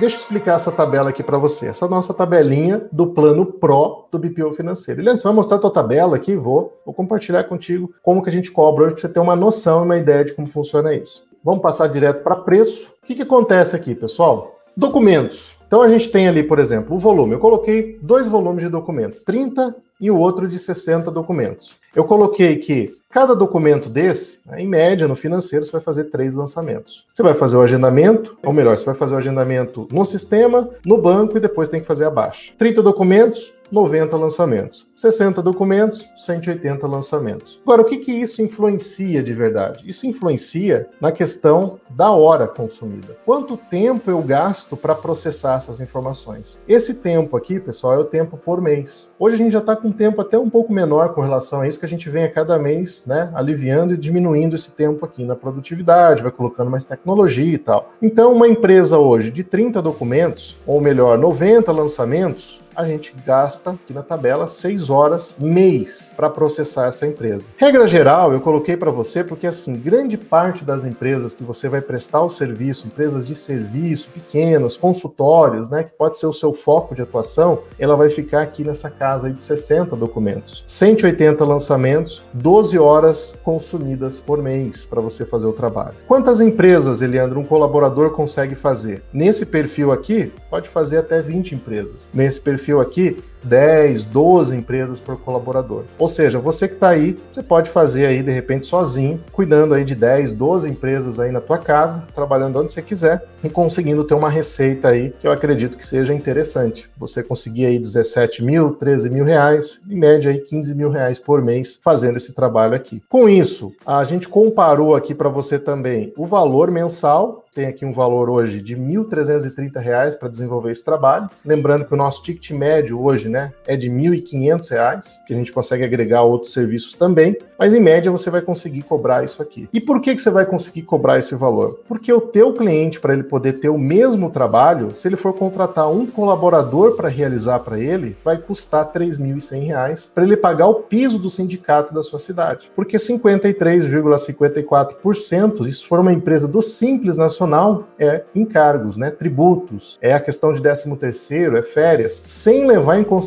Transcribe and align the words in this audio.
Deixa 0.00 0.16
eu 0.16 0.20
explicar 0.20 0.54
essa 0.54 0.72
tabela 0.72 1.10
aqui 1.10 1.22
para 1.22 1.36
você. 1.36 1.66
Essa 1.66 1.86
nossa 1.86 2.14
tabelinha 2.14 2.88
do 2.90 3.08
plano 3.08 3.44
Pro 3.44 4.06
do 4.10 4.18
BPO 4.18 4.54
financeiro. 4.54 5.02
Eliane, 5.02 5.18
você 5.18 5.24
vai 5.24 5.34
mostrar 5.34 5.58
a 5.58 5.60
tua 5.60 5.70
tabela 5.70 6.16
aqui? 6.16 6.34
Vou. 6.34 6.80
Vou 6.86 6.94
compartilhar 6.94 7.44
contigo 7.44 7.92
como 8.02 8.22
que 8.22 8.30
a 8.30 8.32
gente 8.32 8.50
cobra 8.50 8.84
hoje 8.84 8.94
para 8.94 9.02
você 9.02 9.08
ter 9.10 9.20
uma 9.20 9.36
noção 9.36 9.82
e 9.82 9.84
uma 9.84 9.98
ideia 9.98 10.24
de 10.24 10.32
como 10.32 10.48
funciona 10.48 10.94
isso. 10.94 11.26
Vamos 11.44 11.60
passar 11.60 11.86
direto 11.88 12.22
para 12.22 12.34
preço. 12.34 12.94
O 13.02 13.06
que, 13.06 13.14
que 13.14 13.20
acontece 13.20 13.76
aqui, 13.76 13.94
pessoal? 13.94 14.58
Documentos. 14.74 15.58
Então 15.66 15.82
a 15.82 15.88
gente 15.90 16.08
tem 16.08 16.26
ali, 16.26 16.42
por 16.42 16.58
exemplo, 16.58 16.96
o 16.96 16.98
volume. 16.98 17.34
Eu 17.34 17.38
coloquei 17.38 17.98
dois 18.00 18.26
volumes 18.26 18.64
de 18.64 18.70
documento, 18.70 19.20
30 19.22 19.76
e 20.00 20.10
o 20.10 20.18
outro 20.18 20.48
de 20.48 20.58
60 20.58 21.10
documentos. 21.10 21.78
Eu 21.94 22.04
coloquei 22.04 22.56
que 22.56 22.96
cada 23.10 23.34
documento 23.34 23.88
desse, 23.88 24.38
né, 24.46 24.60
em 24.60 24.66
média, 24.66 25.08
no 25.08 25.16
financeiro, 25.16 25.64
você 25.64 25.72
vai 25.72 25.80
fazer 25.80 26.04
três 26.04 26.34
lançamentos. 26.34 27.04
Você 27.12 27.22
vai 27.22 27.34
fazer 27.34 27.56
o 27.56 27.62
agendamento, 27.62 28.36
ou 28.42 28.52
melhor, 28.52 28.76
você 28.78 28.84
vai 28.84 28.94
fazer 28.94 29.14
o 29.14 29.18
agendamento 29.18 29.88
no 29.90 30.04
sistema, 30.04 30.70
no 30.86 30.96
banco 30.96 31.36
e 31.36 31.40
depois 31.40 31.68
tem 31.68 31.80
que 31.80 31.86
fazer 31.86 32.04
a 32.04 32.10
baixa. 32.10 32.52
30 32.56 32.82
documentos, 32.82 33.52
90 33.70 34.16
lançamentos. 34.16 34.86
60 34.94 35.40
documentos, 35.42 36.06
180 36.16 36.86
lançamentos. 36.86 37.60
Agora, 37.62 37.82
o 37.82 37.84
que, 37.84 37.98
que 37.98 38.12
isso 38.12 38.42
influencia 38.42 39.22
de 39.22 39.32
verdade? 39.32 39.88
Isso 39.88 40.06
influencia 40.06 40.88
na 41.00 41.12
questão 41.12 41.78
da 41.88 42.10
hora 42.10 42.46
consumida. 42.46 43.16
Quanto 43.24 43.56
tempo 43.56 44.10
eu 44.10 44.20
gasto 44.22 44.76
para 44.76 44.94
processar 44.94 45.56
essas 45.56 45.80
informações? 45.80 46.58
Esse 46.68 46.94
tempo 46.94 47.36
aqui, 47.36 47.60
pessoal, 47.60 47.94
é 47.94 47.98
o 47.98 48.04
tempo 48.04 48.36
por 48.36 48.60
mês. 48.60 49.12
Hoje 49.18 49.36
a 49.36 49.38
gente 49.38 49.52
já 49.52 49.60
está 49.60 49.76
com 49.76 49.89
tempo 49.92 50.20
até 50.20 50.38
um 50.38 50.48
pouco 50.48 50.72
menor 50.72 51.14
com 51.14 51.20
relação 51.20 51.60
a 51.60 51.68
isso, 51.68 51.78
que 51.78 51.86
a 51.86 51.88
gente 51.88 52.08
vem 52.08 52.24
a 52.24 52.30
cada 52.30 52.58
mês 52.58 53.04
né, 53.06 53.30
aliviando 53.34 53.94
e 53.94 53.96
diminuindo 53.96 54.56
esse 54.56 54.70
tempo 54.70 55.04
aqui 55.04 55.24
na 55.24 55.36
produtividade, 55.36 56.22
vai 56.22 56.32
colocando 56.32 56.70
mais 56.70 56.84
tecnologia 56.84 57.54
e 57.54 57.58
tal. 57.58 57.90
Então, 58.00 58.32
uma 58.32 58.48
empresa 58.48 58.98
hoje 58.98 59.30
de 59.30 59.42
30 59.44 59.80
documentos, 59.82 60.56
ou 60.66 60.80
melhor, 60.80 61.18
90 61.18 61.70
lançamentos, 61.72 62.60
a 62.80 62.84
gente 62.84 63.14
gasta 63.26 63.70
aqui 63.70 63.92
na 63.92 64.02
tabela 64.02 64.46
6 64.46 64.88
horas 64.88 65.36
mês 65.38 66.10
para 66.16 66.30
processar 66.30 66.86
essa 66.88 67.06
empresa. 67.06 67.50
Regra 67.56 67.86
geral, 67.86 68.32
eu 68.32 68.40
coloquei 68.40 68.76
para 68.76 68.90
você 68.90 69.22
porque 69.22 69.46
assim, 69.46 69.76
grande 69.76 70.16
parte 70.16 70.64
das 70.64 70.84
empresas 70.84 71.34
que 71.34 71.44
você 71.44 71.68
vai 71.68 71.80
prestar 71.80 72.22
o 72.22 72.30
serviço, 72.30 72.86
empresas 72.86 73.26
de 73.26 73.34
serviço, 73.34 74.08
pequenas, 74.08 74.76
consultórios, 74.76 75.68
né, 75.68 75.84
que 75.84 75.92
pode 75.92 76.16
ser 76.16 76.26
o 76.26 76.32
seu 76.32 76.52
foco 76.52 76.94
de 76.94 77.02
atuação, 77.02 77.58
ela 77.78 77.96
vai 77.96 78.08
ficar 78.08 78.42
aqui 78.42 78.64
nessa 78.64 78.88
casa 78.88 79.30
de 79.30 79.42
60 79.42 79.94
documentos. 79.94 80.64
180 80.66 81.44
lançamentos, 81.44 82.22
12 82.32 82.78
horas 82.78 83.34
consumidas 83.44 84.18
por 84.18 84.42
mês 84.42 84.86
para 84.86 85.00
você 85.00 85.24
fazer 85.24 85.46
o 85.46 85.52
trabalho. 85.52 85.94
Quantas 86.08 86.40
empresas, 86.40 87.02
Eliandro, 87.02 87.40
um 87.40 87.44
colaborador 87.44 88.10
consegue 88.10 88.54
fazer? 88.54 89.02
Nesse 89.12 89.44
perfil 89.44 89.92
aqui, 89.92 90.32
pode 90.48 90.68
fazer 90.68 90.98
até 90.98 91.20
20 91.20 91.54
empresas. 91.54 92.08
Nesse 92.14 92.40
perfil 92.40 92.69
perfil 92.70 92.80
aqui 92.80 93.16
10, 93.42 94.04
12 94.04 94.56
empresas 94.56 95.00
por 95.00 95.18
colaborador. 95.18 95.84
Ou 95.98 96.08
seja, 96.08 96.38
você 96.38 96.68
que 96.68 96.74
está 96.74 96.90
aí, 96.90 97.18
você 97.28 97.42
pode 97.42 97.70
fazer 97.70 98.06
aí 98.06 98.22
de 98.22 98.30
repente 98.30 98.66
sozinho, 98.66 99.20
cuidando 99.32 99.74
aí 99.74 99.84
de 99.84 99.94
10, 99.94 100.32
12 100.32 100.68
empresas 100.68 101.18
aí 101.18 101.30
na 101.30 101.40
tua 101.40 101.58
casa, 101.58 102.04
trabalhando 102.14 102.60
onde 102.60 102.72
você 102.72 102.82
quiser 102.82 103.24
e 103.42 103.48
conseguindo 103.48 104.04
ter 104.04 104.14
uma 104.14 104.28
receita 104.28 104.88
aí 104.88 105.12
que 105.20 105.26
eu 105.26 105.32
acredito 105.32 105.78
que 105.78 105.86
seja 105.86 106.14
interessante. 106.14 106.88
Você 106.96 107.22
conseguir 107.22 107.66
aí 107.66 107.78
17 107.78 108.44
mil, 108.44 108.72
13 108.72 109.10
mil 109.10 109.24
reais, 109.24 109.80
em 109.88 109.96
média 109.96 110.30
aí 110.30 110.38
15 110.38 110.74
mil 110.74 110.90
reais 110.90 111.18
por 111.18 111.42
mês 111.42 111.78
fazendo 111.82 112.16
esse 112.16 112.32
trabalho 112.32 112.74
aqui. 112.74 113.02
Com 113.08 113.28
isso, 113.28 113.72
a 113.86 114.04
gente 114.04 114.28
comparou 114.28 114.94
aqui 114.94 115.14
para 115.14 115.28
você 115.28 115.58
também 115.58 116.12
o 116.16 116.26
valor 116.26 116.70
mensal 116.70 117.44
tem 117.52 117.66
aqui 117.66 117.84
um 117.84 117.92
valor 117.92 118.30
hoje 118.30 118.60
de 118.60 118.74
R$ 118.74 118.80
1.330 118.80 120.16
para 120.18 120.28
desenvolver 120.28 120.70
esse 120.70 120.84
trabalho. 120.84 121.28
Lembrando 121.44 121.84
que 121.84 121.92
o 121.92 121.96
nosso 121.96 122.22
ticket 122.22 122.52
médio 122.52 123.02
hoje 123.02 123.28
né, 123.30 123.52
é 123.66 123.76
de 123.76 123.88
R$ 123.88 123.94
1.500, 123.94 125.24
que 125.26 125.32
a 125.32 125.36
gente 125.36 125.52
consegue 125.52 125.84
agregar 125.84 126.22
outros 126.22 126.52
serviços 126.52 126.94
também, 126.94 127.36
mas 127.58 127.72
em 127.72 127.80
média 127.80 128.10
você 128.10 128.30
vai 128.30 128.42
conseguir 128.42 128.82
cobrar 128.82 129.24
isso 129.24 129.40
aqui. 129.40 129.68
E 129.72 129.80
por 129.80 130.00
que, 130.00 130.14
que 130.14 130.20
você 130.20 130.30
vai 130.30 130.44
conseguir 130.44 130.82
cobrar 130.82 131.18
esse 131.18 131.34
valor? 131.34 131.80
Porque 131.86 132.12
o 132.12 132.20
teu 132.20 132.52
cliente, 132.52 133.00
para 133.00 133.14
ele 133.14 133.22
poder 133.22 133.54
ter 133.54 133.68
o 133.68 133.78
mesmo 133.78 134.30
trabalho, 134.30 134.94
se 134.94 135.08
ele 135.08 135.16
for 135.16 135.32
contratar 135.32 135.90
um 135.90 136.06
colaborador 136.06 136.96
para 136.96 137.08
realizar 137.08 137.60
para 137.60 137.78
ele, 137.78 138.16
vai 138.24 138.38
custar 138.38 138.90
R$ 138.92 139.06
3.100 139.06 140.10
para 140.14 140.24
ele 140.24 140.36
pagar 140.36 140.68
o 140.68 140.74
piso 140.74 141.18
do 141.18 141.30
sindicato 141.30 141.94
da 141.94 142.02
sua 142.02 142.18
cidade. 142.18 142.70
Porque 142.74 142.96
53,54%, 142.96 145.66
isso 145.66 145.86
for 145.86 146.00
uma 146.00 146.12
empresa 146.12 146.48
do 146.48 146.60
Simples 146.62 147.16
Nacional, 147.16 147.84
é 147.98 148.24
encargos, 148.34 148.96
né, 148.96 149.10
tributos, 149.10 149.98
é 150.00 150.14
a 150.14 150.20
questão 150.20 150.52
de 150.52 150.60
13 150.60 150.96
terceiro, 150.96 151.56
é 151.56 151.62
férias, 151.62 152.22
sem 152.26 152.66
levar 152.66 152.98
em 152.98 153.04
consideração 153.04 153.19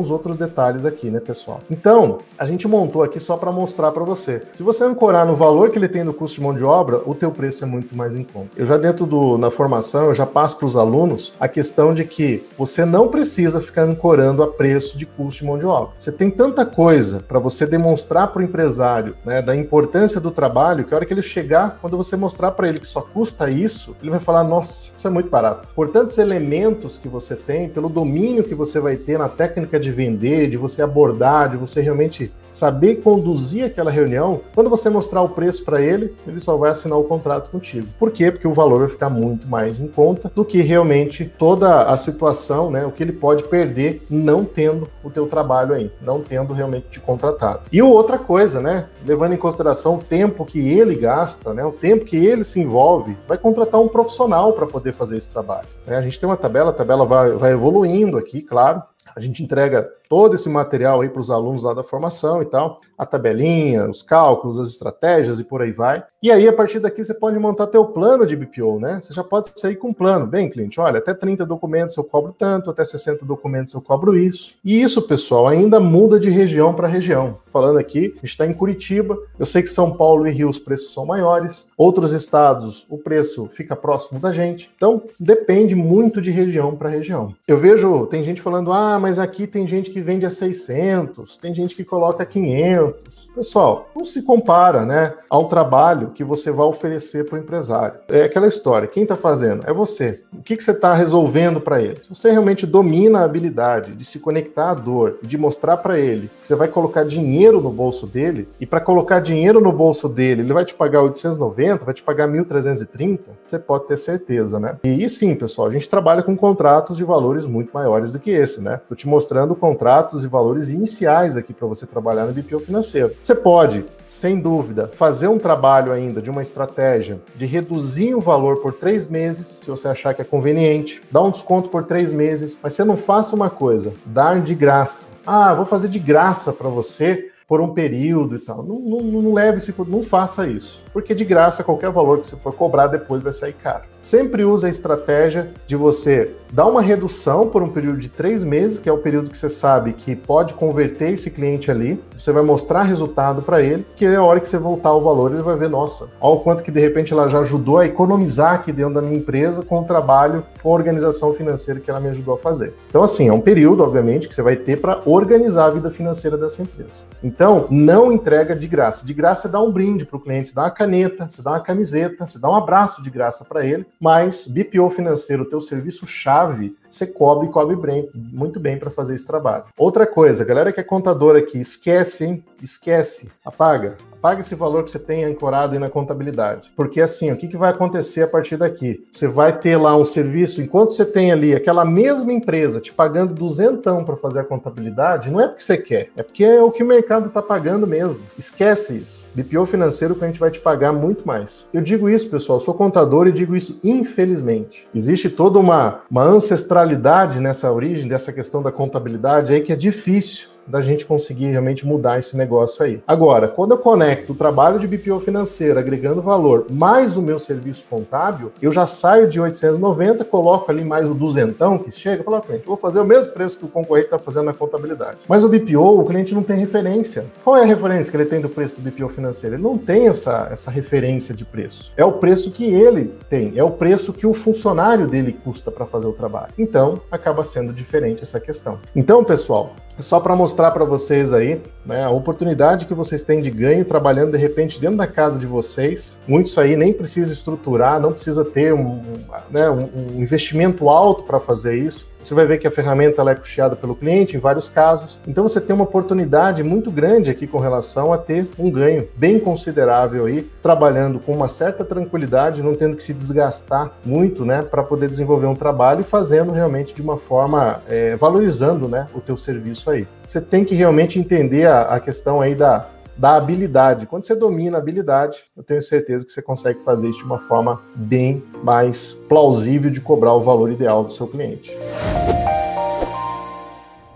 os 0.00 0.10
outros 0.10 0.36
detalhes 0.36 0.84
aqui, 0.84 1.10
né, 1.10 1.20
pessoal? 1.20 1.60
Então, 1.70 2.18
a 2.38 2.46
gente 2.46 2.66
montou 2.66 3.02
aqui 3.02 3.20
só 3.20 3.36
para 3.36 3.52
mostrar 3.52 3.92
para 3.92 4.04
você. 4.04 4.42
Se 4.54 4.62
você 4.62 4.84
ancorar 4.84 5.26
no 5.26 5.36
valor 5.36 5.70
que 5.70 5.78
ele 5.78 5.88
tem 5.88 6.04
no 6.04 6.12
custo 6.12 6.36
de 6.36 6.42
mão 6.42 6.54
de 6.54 6.64
obra, 6.64 7.00
o 7.06 7.14
teu 7.14 7.30
preço 7.30 7.64
é 7.64 7.66
muito 7.66 7.96
mais 7.96 8.14
em 8.14 8.22
conta. 8.22 8.50
Eu 8.56 8.66
já 8.66 8.76
dentro 8.76 9.06
do 9.06 9.38
na 9.38 9.50
formação, 9.50 10.06
eu 10.06 10.14
já 10.14 10.26
passo 10.26 10.56
para 10.56 10.66
os 10.66 10.76
alunos 10.76 11.32
a 11.38 11.48
questão 11.48 11.92
de 11.94 12.04
que 12.04 12.44
você 12.58 12.84
não 12.84 13.08
precisa 13.08 13.60
ficar 13.60 13.82
ancorando 13.82 14.42
a 14.42 14.48
preço 14.48 14.96
de 14.96 15.06
custo 15.06 15.40
de 15.40 15.46
mão 15.46 15.58
de 15.58 15.66
obra. 15.66 15.90
Você 15.98 16.12
tem 16.12 16.30
tanta 16.30 16.64
coisa 16.64 17.20
para 17.26 17.38
você 17.38 17.66
demonstrar 17.66 18.28
para 18.28 18.40
o 18.40 18.44
empresário, 18.44 19.14
né, 19.24 19.40
da 19.40 19.54
importância 19.56 20.20
do 20.20 20.30
trabalho, 20.30 20.84
que 20.84 20.94
a 20.94 20.96
hora 20.96 21.06
que 21.06 21.12
ele 21.12 21.22
chegar, 21.22 21.78
quando 21.80 21.96
você 21.96 22.16
mostrar 22.16 22.50
para 22.52 22.68
ele 22.68 22.80
que 22.80 22.86
só 22.86 23.00
custa 23.00 23.50
isso, 23.50 23.96
ele 24.02 24.10
vai 24.10 24.20
falar: 24.20 24.44
nossa, 24.44 24.90
isso 24.96 25.06
é 25.06 25.10
muito 25.10 25.30
barato. 25.30 25.68
Por 25.74 25.88
tantos 25.88 26.18
elementos 26.18 26.96
que 26.96 27.08
você 27.08 27.34
tem, 27.34 27.68
pelo 27.68 27.88
domínio 27.88 28.44
que 28.44 28.54
você 28.54 28.80
vai 28.80 28.96
ter 28.96 29.18
na 29.18 29.28
técnica 29.30 29.78
de 29.78 29.90
vender, 29.90 30.50
de 30.50 30.56
você 30.56 30.82
abordar, 30.82 31.48
de 31.50 31.56
você 31.56 31.80
realmente 31.80 32.30
saber 32.52 32.96
conduzir 32.96 33.64
aquela 33.64 33.90
reunião, 33.90 34.40
quando 34.54 34.70
você 34.70 34.90
mostrar 34.90 35.22
o 35.22 35.28
preço 35.28 35.64
para 35.64 35.80
ele, 35.80 36.14
ele 36.26 36.40
só 36.40 36.56
vai 36.56 36.70
assinar 36.70 36.98
o 36.98 37.04
contrato 37.04 37.50
contigo. 37.50 37.86
Por 37.98 38.10
quê? 38.10 38.30
Porque 38.30 38.48
o 38.48 38.52
valor 38.52 38.80
vai 38.80 38.88
ficar 38.88 39.08
muito 39.08 39.46
mais 39.48 39.80
em 39.80 39.88
conta 39.88 40.30
do 40.34 40.44
que 40.44 40.60
realmente 40.60 41.30
toda 41.38 41.82
a 41.84 41.96
situação, 41.96 42.70
né, 42.70 42.84
o 42.84 42.90
que 42.90 43.02
ele 43.02 43.12
pode 43.12 43.44
perder 43.44 44.04
não 44.10 44.44
tendo 44.44 44.88
o 45.02 45.10
teu 45.10 45.26
trabalho 45.26 45.74
aí, 45.74 45.90
não 46.02 46.20
tendo 46.20 46.52
realmente 46.52 46.88
te 46.90 47.00
contratado. 47.00 47.60
E 47.72 47.80
outra 47.80 48.18
coisa, 48.18 48.60
né, 48.60 48.86
levando 49.06 49.32
em 49.32 49.38
consideração 49.38 49.96
o 49.96 50.02
tempo 50.02 50.44
que 50.44 50.58
ele 50.58 50.94
gasta, 50.94 51.54
né, 51.54 51.64
o 51.64 51.72
tempo 51.72 52.04
que 52.04 52.16
ele 52.16 52.44
se 52.44 52.60
envolve, 52.60 53.16
vai 53.28 53.38
contratar 53.38 53.80
um 53.80 53.88
profissional 53.88 54.52
para 54.52 54.66
poder 54.66 54.92
fazer 54.92 55.16
esse 55.16 55.28
trabalho. 55.28 55.66
Né? 55.86 55.96
A 55.96 56.02
gente 56.02 56.18
tem 56.18 56.28
uma 56.28 56.36
tabela, 56.36 56.70
a 56.70 56.74
tabela 56.74 57.04
vai, 57.04 57.32
vai 57.32 57.52
evoluindo 57.52 58.16
aqui, 58.16 58.42
claro, 58.42 58.82
a 59.14 59.20
gente 59.20 59.42
entrega 59.42 59.90
todo 60.10 60.34
esse 60.34 60.48
material 60.48 61.02
aí 61.02 61.08
para 61.08 61.20
os 61.20 61.30
alunos 61.30 61.62
lá 61.62 61.72
da 61.72 61.84
formação 61.84 62.42
e 62.42 62.44
tal, 62.44 62.80
a 62.98 63.06
tabelinha, 63.06 63.88
os 63.88 64.02
cálculos, 64.02 64.58
as 64.58 64.66
estratégias 64.66 65.38
e 65.38 65.44
por 65.44 65.62
aí 65.62 65.70
vai. 65.70 66.02
E 66.20 66.32
aí, 66.32 66.48
a 66.48 66.52
partir 66.52 66.80
daqui, 66.80 67.04
você 67.04 67.14
pode 67.14 67.38
montar 67.38 67.68
teu 67.68 67.84
plano 67.84 68.26
de 68.26 68.34
BPO, 68.34 68.80
né? 68.80 68.98
Você 69.00 69.14
já 69.14 69.22
pode 69.22 69.52
sair 69.54 69.76
com 69.76 69.90
um 69.90 69.94
plano. 69.94 70.26
Bem, 70.26 70.50
cliente, 70.50 70.80
olha, 70.80 70.98
até 70.98 71.14
30 71.14 71.46
documentos 71.46 71.96
eu 71.96 72.02
cobro 72.02 72.34
tanto, 72.36 72.68
até 72.70 72.84
60 72.84 73.24
documentos 73.24 73.72
eu 73.72 73.80
cobro 73.80 74.18
isso. 74.18 74.54
E 74.64 74.82
isso, 74.82 75.00
pessoal, 75.00 75.46
ainda 75.46 75.78
muda 75.78 76.18
de 76.18 76.28
região 76.28 76.74
para 76.74 76.88
região. 76.88 77.38
Falando 77.52 77.78
aqui, 77.78 78.12
a 78.16 78.20
gente 78.20 78.24
está 78.24 78.44
em 78.44 78.52
Curitiba, 78.52 79.16
eu 79.38 79.46
sei 79.46 79.62
que 79.62 79.68
São 79.68 79.96
Paulo 79.96 80.26
e 80.26 80.30
Rio 80.32 80.48
os 80.48 80.58
preços 80.58 80.92
são 80.92 81.06
maiores, 81.06 81.66
outros 81.76 82.12
estados 82.12 82.84
o 82.90 82.98
preço 82.98 83.48
fica 83.54 83.76
próximo 83.76 84.18
da 84.18 84.32
gente. 84.32 84.70
Então, 84.76 85.02
depende 85.18 85.74
muito 85.74 86.20
de 86.20 86.30
região 86.30 86.74
para 86.74 86.88
região. 86.88 87.32
Eu 87.46 87.58
vejo, 87.58 88.06
tem 88.06 88.24
gente 88.24 88.42
falando, 88.42 88.72
ah, 88.72 88.98
mas 88.98 89.18
aqui 89.18 89.46
tem 89.46 89.66
gente 89.66 89.90
que 89.90 89.99
que 90.00 90.02
vende 90.02 90.24
a 90.24 90.30
600, 90.30 91.36
tem 91.36 91.54
gente 91.54 91.76
que 91.76 91.84
coloca 91.84 92.24
500. 92.24 93.28
Pessoal, 93.34 93.90
não 93.94 94.04
se 94.04 94.22
compara, 94.22 94.84
né, 94.84 95.12
ao 95.28 95.46
trabalho 95.46 96.10
que 96.14 96.24
você 96.24 96.50
vai 96.50 96.66
oferecer 96.66 97.28
para 97.28 97.38
o 97.38 97.42
empresário. 97.42 98.00
É 98.08 98.22
aquela 98.22 98.46
história, 98.46 98.88
quem 98.88 99.02
está 99.02 99.14
fazendo? 99.14 99.62
É 99.68 99.72
você. 99.72 100.22
O 100.32 100.42
que, 100.42 100.56
que 100.56 100.64
você 100.64 100.70
está 100.70 100.94
resolvendo 100.94 101.60
para 101.60 101.82
ele? 101.82 101.96
Se 101.96 102.08
você 102.08 102.30
realmente 102.30 102.66
domina 102.66 103.20
a 103.20 103.24
habilidade 103.24 103.92
de 103.92 104.04
se 104.04 104.18
conectar 104.18 104.70
à 104.70 104.74
dor, 104.74 105.18
de 105.22 105.36
mostrar 105.36 105.76
para 105.76 105.98
ele 105.98 106.30
que 106.40 106.46
você 106.46 106.54
vai 106.54 106.68
colocar 106.68 107.04
dinheiro 107.04 107.60
no 107.60 107.70
bolso 107.70 108.06
dele, 108.06 108.48
e 108.58 108.64
para 108.64 108.80
colocar 108.80 109.20
dinheiro 109.20 109.60
no 109.60 109.72
bolso 109.72 110.08
dele, 110.08 110.40
ele 110.40 110.52
vai 110.52 110.64
te 110.64 110.72
pagar 110.72 111.02
890, 111.02 111.84
vai 111.84 111.92
te 111.92 112.02
pagar 112.02 112.26
1.330, 112.26 113.18
você 113.46 113.58
pode 113.58 113.86
ter 113.86 113.98
certeza, 113.98 114.58
né? 114.58 114.76
E, 114.82 115.04
e 115.04 115.08
sim, 115.08 115.34
pessoal, 115.34 115.68
a 115.68 115.70
gente 115.70 115.88
trabalha 115.88 116.22
com 116.22 116.34
contratos 116.34 116.96
de 116.96 117.04
valores 117.04 117.44
muito 117.44 117.70
maiores 117.72 118.12
do 118.12 118.18
que 118.18 118.30
esse, 118.30 118.60
né? 118.60 118.80
Tô 118.88 118.94
te 118.94 119.06
mostrando 119.06 119.52
o 119.52 119.56
contrato 119.56 119.89
contratos 119.90 120.22
e 120.22 120.28
valores 120.28 120.68
iniciais 120.68 121.36
aqui 121.36 121.52
para 121.52 121.66
você 121.66 121.84
trabalhar 121.84 122.24
no 122.24 122.32
BPO 122.32 122.60
financeiro. 122.60 123.12
Você 123.20 123.34
pode, 123.34 123.84
sem 124.06 124.40
dúvida, 124.40 124.86
fazer 124.86 125.26
um 125.26 125.38
trabalho 125.38 125.90
ainda 125.90 126.22
de 126.22 126.30
uma 126.30 126.42
estratégia 126.42 127.20
de 127.34 127.44
reduzir 127.44 128.14
o 128.14 128.20
valor 128.20 128.58
por 128.58 128.72
três 128.72 129.08
meses, 129.08 129.60
se 129.62 129.68
você 129.68 129.88
achar 129.88 130.14
que 130.14 130.22
é 130.22 130.24
conveniente, 130.24 131.02
dar 131.10 131.22
um 131.22 131.30
desconto 131.30 131.68
por 131.68 131.82
três 131.82 132.12
meses, 132.12 132.58
mas 132.62 132.74
você 132.74 132.84
não 132.84 132.96
faça 132.96 133.34
uma 133.34 133.50
coisa, 133.50 133.92
dar 134.06 134.40
de 134.40 134.54
graça. 134.54 135.08
Ah, 135.26 135.52
vou 135.54 135.66
fazer 135.66 135.88
de 135.88 135.98
graça 135.98 136.52
para 136.52 136.68
você 136.68 137.29
por 137.50 137.60
um 137.60 137.70
período 137.74 138.36
e 138.36 138.38
tal. 138.38 138.62
Não, 138.62 138.78
não, 138.78 139.00
não 139.00 139.34
leve 139.34 139.56
esse, 139.56 139.74
não 139.88 140.04
faça 140.04 140.46
isso, 140.46 140.80
porque 140.92 141.12
de 141.16 141.24
graça 141.24 141.64
qualquer 141.64 141.90
valor 141.90 142.20
que 142.20 142.28
você 142.28 142.36
for 142.36 142.54
cobrar 142.54 142.86
depois 142.86 143.24
vai 143.24 143.32
sair 143.32 143.54
caro. 143.54 143.82
Sempre 144.00 144.44
use 144.44 144.64
a 144.64 144.68
estratégia 144.68 145.50
de 145.66 145.74
você 145.74 146.30
dar 146.52 146.66
uma 146.66 146.80
redução 146.80 147.48
por 147.48 147.62
um 147.62 147.68
período 147.68 147.98
de 147.98 148.08
três 148.08 148.44
meses, 148.44 148.78
que 148.78 148.88
é 148.88 148.92
o 148.92 148.98
período 148.98 149.30
que 149.30 149.36
você 149.36 149.50
sabe 149.50 149.92
que 149.92 150.16
pode 150.16 150.54
converter 150.54 151.12
esse 151.12 151.30
cliente 151.30 151.70
ali. 151.70 152.00
Você 152.16 152.32
vai 152.32 152.42
mostrar 152.42 152.82
resultado 152.82 153.42
para 153.42 153.60
ele, 153.60 153.84
que 153.96 154.06
é 154.06 154.16
a 154.16 154.22
hora 154.22 154.40
que 154.40 154.48
você 154.48 154.56
voltar 154.56 154.94
o 154.94 155.02
valor, 155.02 155.32
ele 155.32 155.42
vai 155.42 155.56
ver, 155.56 155.68
nossa, 155.68 156.08
olha 156.20 156.36
o 156.36 156.40
quanto 156.40 156.62
que 156.62 156.70
de 156.70 156.80
repente 156.80 157.12
ela 157.12 157.28
já 157.28 157.40
ajudou 157.40 157.78
a 157.78 157.86
economizar 157.86 158.54
aqui 158.54 158.72
dentro 158.72 158.94
da 158.94 159.02
minha 159.02 159.18
empresa 159.18 159.62
com 159.62 159.80
o 159.80 159.84
trabalho, 159.84 160.44
com 160.62 160.70
a 160.70 160.72
organização 160.72 161.34
financeira 161.34 161.80
que 161.80 161.90
ela 161.90 162.00
me 162.00 162.08
ajudou 162.08 162.34
a 162.34 162.38
fazer. 162.38 162.74
Então, 162.88 163.02
assim, 163.02 163.28
é 163.28 163.32
um 163.32 163.40
período, 163.40 163.82
obviamente, 163.82 164.28
que 164.28 164.34
você 164.34 164.42
vai 164.42 164.56
ter 164.56 164.80
para 164.80 165.00
organizar 165.04 165.66
a 165.66 165.70
vida 165.70 165.90
financeira 165.90 166.36
dessa 166.36 166.62
empresa. 166.62 167.02
Então, 167.22 167.39
não 167.70 168.12
entrega 168.12 168.54
de 168.54 168.66
graça. 168.66 169.06
De 169.06 169.14
graça 169.14 169.48
é 169.48 169.50
dar 169.50 169.62
um 169.62 169.72
brinde 169.72 170.04
para 170.04 170.18
o 170.18 170.20
cliente, 170.20 170.54
dá 170.54 170.64
uma 170.64 170.70
caneta, 170.70 171.26
você 171.26 171.40
dá 171.40 171.52
uma 171.52 171.60
camiseta, 171.60 172.26
você 172.26 172.38
dá 172.38 172.50
um 172.50 172.54
abraço 172.54 173.02
de 173.02 173.08
graça 173.08 173.46
para 173.46 173.64
ele, 173.64 173.86
mas 173.98 174.46
BPO 174.46 174.90
financeiro, 174.90 175.48
teu 175.48 175.58
serviço-chave, 175.58 176.76
você 176.90 177.06
cobre 177.06 177.46
e 177.46 177.50
cobre 177.50 177.76
bem, 177.76 178.10
muito 178.14 178.60
bem 178.60 178.78
para 178.78 178.90
fazer 178.90 179.14
esse 179.14 179.26
trabalho. 179.26 179.64
Outra 179.78 180.06
coisa, 180.06 180.44
galera 180.44 180.70
que 180.70 180.80
é 180.80 180.84
contadora 180.84 181.38
aqui, 181.38 181.58
esquece, 181.58 182.26
hein? 182.26 182.44
Esquece, 182.62 183.32
apaga. 183.42 183.96
Pague 184.20 184.40
esse 184.40 184.54
valor 184.54 184.84
que 184.84 184.90
você 184.90 184.98
tem 184.98 185.24
ancorado 185.24 185.72
aí 185.72 185.78
na 185.78 185.88
contabilidade. 185.88 186.70
Porque 186.76 187.00
assim, 187.00 187.32
o 187.32 187.36
que, 187.36 187.48
que 187.48 187.56
vai 187.56 187.70
acontecer 187.70 188.22
a 188.22 188.28
partir 188.28 188.56
daqui? 188.56 189.04
Você 189.10 189.26
vai 189.26 189.58
ter 189.58 189.76
lá 189.76 189.96
um 189.96 190.04
serviço, 190.04 190.60
enquanto 190.60 190.92
você 190.92 191.04
tem 191.04 191.32
ali 191.32 191.54
aquela 191.54 191.84
mesma 191.84 192.32
empresa 192.32 192.80
te 192.80 192.92
pagando 192.92 193.32
duzentão 193.32 194.04
para 194.04 194.16
fazer 194.16 194.40
a 194.40 194.44
contabilidade, 194.44 195.30
não 195.30 195.40
é 195.40 195.48
porque 195.48 195.62
você 195.62 195.78
quer, 195.78 196.10
é 196.16 196.22
porque 196.22 196.44
é 196.44 196.62
o 196.62 196.70
que 196.70 196.82
o 196.82 196.86
mercado 196.86 197.28
está 197.28 197.40
pagando 197.40 197.86
mesmo. 197.86 198.20
Esquece 198.38 198.98
isso. 198.98 199.24
BPO 199.34 199.64
financeiro 199.64 200.14
que 200.14 200.24
a 200.24 200.26
gente 200.26 200.40
vai 200.40 200.50
te 200.50 200.60
pagar 200.60 200.92
muito 200.92 201.26
mais. 201.26 201.68
Eu 201.72 201.80
digo 201.80 202.08
isso, 202.08 202.28
pessoal, 202.28 202.60
sou 202.60 202.74
contador 202.74 203.26
e 203.26 203.32
digo 203.32 203.56
isso 203.56 203.80
infelizmente. 203.82 204.86
Existe 204.94 205.30
toda 205.30 205.58
uma, 205.58 206.00
uma 206.10 206.24
ancestralidade 206.24 207.40
nessa 207.40 207.72
origem 207.72 208.08
dessa 208.08 208.32
questão 208.32 208.62
da 208.62 208.72
contabilidade 208.72 209.52
aí 209.54 209.60
que 209.60 209.72
é 209.72 209.76
difícil 209.76 210.48
da 210.70 210.80
gente 210.80 211.04
conseguir 211.04 211.50
realmente 211.50 211.86
mudar 211.86 212.18
esse 212.18 212.36
negócio 212.36 212.84
aí. 212.84 213.02
Agora, 213.06 213.48
quando 213.48 213.72
eu 213.72 213.78
conecto 213.78 214.32
o 214.32 214.36
trabalho 214.36 214.78
de 214.78 214.86
BPO 214.86 215.20
financeiro, 215.20 215.78
agregando 215.78 216.22
valor, 216.22 216.66
mais 216.70 217.16
o 217.16 217.22
meu 217.22 217.38
serviço 217.38 217.84
contábil, 217.90 218.52
eu 218.62 218.70
já 218.70 218.86
saio 218.86 219.28
de 219.28 219.40
890, 219.40 220.24
coloco 220.24 220.70
ali 220.70 220.84
mais 220.84 221.10
o 221.10 221.14
duzentão 221.14 221.76
que 221.76 221.90
chega, 221.90 222.22
falo, 222.22 222.40
cliente, 222.40 222.66
vou 222.66 222.76
fazer 222.76 223.00
o 223.00 223.04
mesmo 223.04 223.32
preço 223.32 223.58
que 223.58 223.64
o 223.64 223.68
concorrente 223.68 224.06
está 224.06 224.18
fazendo 224.18 224.46
na 224.46 224.54
contabilidade. 224.54 225.18
Mas 225.28 225.42
o 225.42 225.48
BPO, 225.48 226.00
o 226.00 226.04
cliente 226.04 226.34
não 226.34 226.42
tem 226.42 226.56
referência. 226.56 227.26
Qual 227.42 227.56
é 227.56 227.62
a 227.62 227.66
referência 227.66 228.10
que 228.10 228.16
ele 228.16 228.26
tem 228.26 228.40
do 228.40 228.48
preço 228.48 228.80
do 228.80 228.88
BPO 228.88 229.08
financeiro? 229.08 229.56
Ele 229.56 229.62
não 229.62 229.76
tem 229.76 230.06
essa, 230.06 230.48
essa 230.50 230.70
referência 230.70 231.34
de 231.34 231.44
preço. 231.44 231.92
É 231.96 232.04
o 232.04 232.12
preço 232.12 232.50
que 232.50 232.64
ele 232.64 233.12
tem, 233.28 233.52
é 233.56 233.64
o 233.64 233.70
preço 233.70 234.12
que 234.12 234.26
o 234.26 234.34
funcionário 234.34 235.06
dele 235.06 235.32
custa 235.32 235.70
para 235.70 235.86
fazer 235.86 236.06
o 236.06 236.12
trabalho. 236.12 236.52
Então, 236.58 237.00
acaba 237.10 237.42
sendo 237.42 237.72
diferente 237.72 238.22
essa 238.22 238.38
questão. 238.38 238.78
Então, 238.94 239.24
pessoal, 239.24 239.74
só 240.00 240.20
para 240.20 240.34
mostrar 240.36 240.70
para 240.70 240.84
vocês 240.84 241.32
aí 241.32 241.60
né, 241.84 242.04
a 242.04 242.10
oportunidade 242.10 242.86
que 242.86 242.94
vocês 242.94 243.22
têm 243.22 243.40
de 243.40 243.50
ganho 243.50 243.84
trabalhando 243.84 244.32
de 244.32 244.38
repente 244.38 244.80
dentro 244.80 244.96
da 244.96 245.06
casa 245.06 245.38
de 245.38 245.46
vocês. 245.46 246.16
Muitos 246.26 246.56
aí 246.58 246.76
nem 246.76 246.92
precisa 246.92 247.32
estruturar, 247.32 248.00
não 248.00 248.12
precisa 248.12 248.44
ter 248.44 248.72
um, 248.72 249.02
né, 249.50 249.68
um, 249.70 250.20
investimento 250.20 250.88
alto 250.88 251.24
para 251.24 251.40
fazer 251.40 251.76
isso. 251.76 252.08
Você 252.20 252.34
vai 252.34 252.44
ver 252.44 252.58
que 252.58 252.66
a 252.66 252.70
ferramenta 252.70 253.22
é 253.22 253.34
custeada 253.34 253.74
pelo 253.74 253.94
cliente 253.94 254.36
em 254.36 254.38
vários 254.38 254.68
casos. 254.68 255.18
Então 255.26 255.46
você 255.46 255.60
tem 255.60 255.74
uma 255.74 255.84
oportunidade 255.84 256.62
muito 256.62 256.90
grande 256.90 257.30
aqui 257.30 257.46
com 257.46 257.58
relação 257.58 258.12
a 258.12 258.18
ter 258.18 258.46
um 258.58 258.70
ganho 258.70 259.08
bem 259.16 259.38
considerável 259.38 260.26
aí, 260.26 260.42
trabalhando 260.62 261.18
com 261.18 261.32
uma 261.32 261.48
certa 261.48 261.84
tranquilidade, 261.84 262.62
não 262.62 262.74
tendo 262.74 262.96
que 262.96 263.02
se 263.02 263.14
desgastar 263.14 263.90
muito, 264.04 264.44
né, 264.44 264.62
para 264.62 264.82
poder 264.82 265.08
desenvolver 265.08 265.46
um 265.46 265.54
trabalho 265.54 266.00
e 266.00 266.04
fazendo 266.04 266.52
realmente 266.52 266.94
de 266.94 267.00
uma 267.00 267.16
forma 267.16 267.80
é, 267.88 268.16
valorizando, 268.16 268.86
né, 268.86 269.06
o 269.14 269.20
teu 269.20 269.36
serviço 269.36 269.89
aí. 269.90 270.06
Você 270.26 270.40
tem 270.40 270.64
que 270.64 270.74
realmente 270.74 271.18
entender 271.18 271.66
a, 271.66 271.82
a 271.82 272.00
questão 272.00 272.40
aí 272.40 272.54
da 272.54 272.86
da 273.20 273.36
habilidade. 273.36 274.06
Quando 274.06 274.24
você 274.24 274.34
domina 274.34 274.78
a 274.78 274.80
habilidade, 274.80 275.44
eu 275.54 275.62
tenho 275.62 275.82
certeza 275.82 276.24
que 276.24 276.32
você 276.32 276.40
consegue 276.40 276.82
fazer 276.82 277.10
isso 277.10 277.18
de 277.18 277.24
uma 277.26 277.38
forma 277.38 277.82
bem 277.94 278.42
mais 278.64 279.12
plausível 279.28 279.90
de 279.90 280.00
cobrar 280.00 280.32
o 280.32 280.42
valor 280.42 280.72
ideal 280.72 281.04
do 281.04 281.12
seu 281.12 281.26
cliente. 281.26 281.70